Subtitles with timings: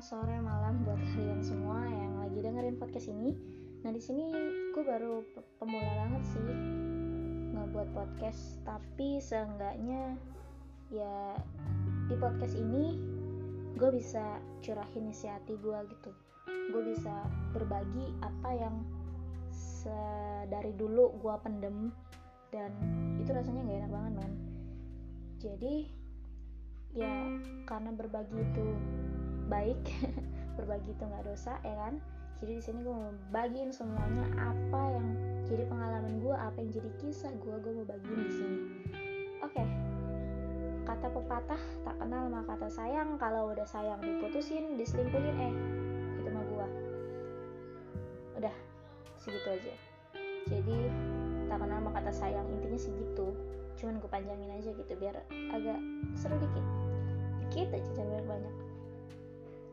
[0.00, 3.36] sore, malam buat kalian semua yang lagi dengerin podcast ini.
[3.84, 4.32] Nah di sini
[4.72, 5.20] gue baru
[5.60, 6.48] pemula banget sih
[7.52, 10.16] ngebuat podcast, tapi seenggaknya
[10.92, 11.36] ya
[12.08, 12.96] di podcast ini
[13.74, 16.10] gue bisa curahin isi hati gue gitu.
[16.72, 18.76] Gue bisa berbagi apa yang
[20.48, 21.92] dari dulu gue pendem
[22.48, 22.72] dan
[23.20, 24.32] itu rasanya gak enak banget men.
[25.40, 25.74] Jadi
[26.94, 27.26] ya
[27.66, 28.66] karena berbagi itu
[29.50, 29.82] baik
[30.56, 31.98] berbagi itu nggak dosa ya kan?
[32.42, 35.06] Jadi di sini gue mau bagiin semuanya apa yang
[35.44, 38.58] jadi pengalaman gue apa yang jadi kisah gue gue mau bagiin di sini.
[39.42, 39.54] Oke.
[39.60, 39.68] Okay.
[40.84, 43.16] kata pepatah tak kenal maka kata sayang.
[43.16, 45.54] Kalau udah sayang diputusin diselingkuhin eh
[46.20, 46.66] itu mah gue
[48.44, 48.54] udah
[49.18, 49.74] segitu aja.
[50.52, 50.78] Jadi
[51.48, 53.32] tak kenal maka kata sayang intinya segitu.
[53.80, 55.16] Cuman gue panjangin aja gitu biar
[55.50, 55.80] agak
[56.20, 56.83] seru dikit
[57.54, 58.54] dikit aja jangan banyak.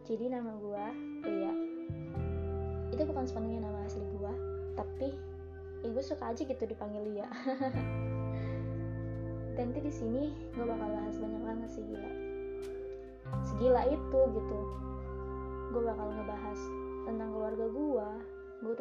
[0.05, 0.85] Jadi nama gue
[1.25, 1.53] Lia
[2.93, 4.33] itu bukan sepenuhnya nama asli gue
[4.77, 5.17] tapi
[5.81, 7.25] ya suka aja gitu dipanggil Lia
[9.57, 12.11] dan di sini gue bakal bahas banyak banget sih gila.
[13.49, 14.59] Segila itu gitu.
[15.73, 16.59] Gue bakal ngebahas
[17.09, 18.09] tentang keluarga gue
[18.61, 18.73] gue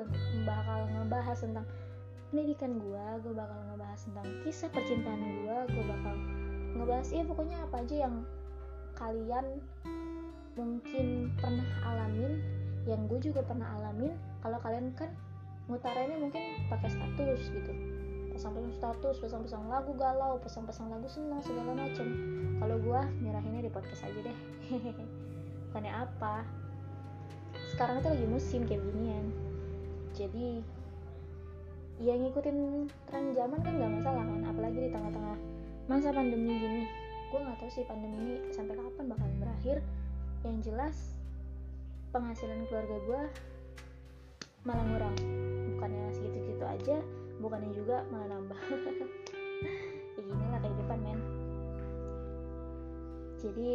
[0.44, 1.64] bakal ngebahas tentang
[2.28, 6.14] pendidikan gue gue bakal ngebahas tentang kisah percintaan gue gue bakal
[6.76, 8.28] ngebahas ya pokoknya apa aja yang
[9.00, 9.64] kalian
[10.54, 12.36] mungkin pernah alamin
[12.84, 14.12] yang gue juga pernah alamin
[14.44, 15.08] kalau kalian kan
[15.72, 17.72] ngutarinnya mungkin pakai status gitu.
[18.36, 22.06] Pasang-pasang status pasang-pasang lagu galau pasang-pasang lagu senang segala macem.
[22.60, 24.38] Kalau gue nyerahinnya di podcast aja deh.
[25.70, 26.44] Bukannya apa?
[27.72, 29.50] Sekarang itu lagi musim kayak ginian
[30.14, 30.60] jadi
[32.00, 34.40] ya ngikutin tren zaman kan gak masalah kan?
[34.44, 35.36] Apalagi di tengah-tengah
[35.88, 36.82] masa pandemi gini
[37.30, 39.78] gue nggak tahu sih pandemi ini sampai kapan bakal berakhir.
[40.42, 40.96] Yang jelas
[42.10, 43.22] penghasilan keluarga gue
[44.66, 45.16] malah ngurang.
[45.78, 46.98] Bukannya segitu-gitu aja
[47.40, 48.58] bukannya juga malah nambah.
[50.18, 51.20] Ya gini lah kehidupan men.
[53.40, 53.70] Jadi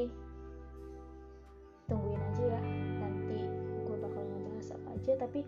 [1.89, 2.61] tungguin aja ya.
[3.01, 3.39] Nanti
[3.81, 5.11] gue bakal ngebahas apa aja.
[5.25, 5.39] Tapi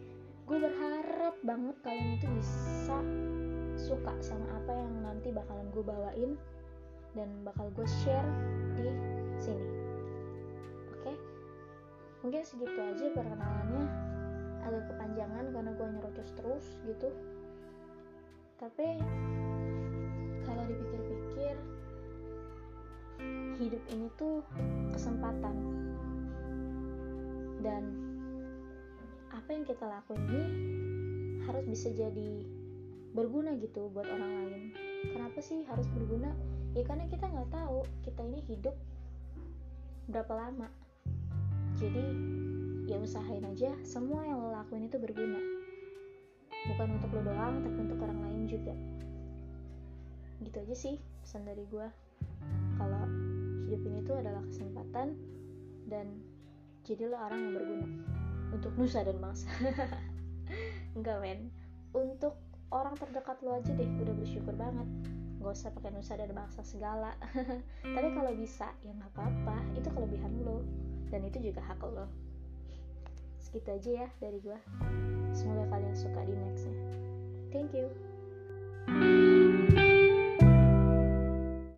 [0.47, 2.97] gue berharap banget kalian itu bisa
[3.77, 6.31] suka sama apa yang nanti bakalan gue bawain
[7.17, 8.29] dan bakal gue share
[8.77, 8.87] di
[9.41, 9.77] sini.
[12.27, 13.87] Mungkin segitu aja perkenalannya.
[14.67, 17.07] Agak kepanjangan karena gue nyerocos terus gitu.
[18.59, 18.99] Tapi
[20.43, 21.55] kalau dipikir-pikir
[23.63, 24.43] hidup ini tuh
[24.91, 25.55] kesempatan.
[27.63, 27.83] Dan
[29.31, 30.43] apa yang kita lakuin ini
[31.47, 32.43] harus bisa jadi
[33.15, 34.61] berguna gitu buat orang lain.
[35.15, 36.35] Kenapa sih harus berguna
[36.77, 38.77] ya karena kita nggak tahu kita ini hidup
[40.05, 40.69] berapa lama.
[41.73, 42.05] Jadi
[42.85, 45.41] ya usahain aja semua yang lo lakuin itu berguna.
[46.69, 48.77] Bukan untuk lo doang tapi untuk orang lain juga.
[50.45, 50.95] Gitu aja sih
[51.25, 51.87] pesan dari gue
[52.77, 53.03] kalau
[53.65, 55.17] hidup ini tuh adalah kesempatan
[55.89, 56.05] dan
[56.85, 57.87] jadilah orang yang berguna.
[58.53, 59.49] Untuk nusa dan bangsa.
[60.97, 61.49] Enggak men.
[61.97, 62.37] Untuk
[62.69, 67.13] orang terdekat lo aja deh udah bersyukur banget gak usah pakai nusa dan bangsa segala.
[67.95, 69.57] Tapi kalau bisa ya nggak apa-apa.
[69.77, 70.65] Itu kelebihan lo.
[71.13, 72.09] Dan itu juga hak lo.
[73.39, 74.59] Segitu aja ya dari gue
[75.31, 76.75] semoga kalian suka di nextnya.
[77.53, 78.16] Thank you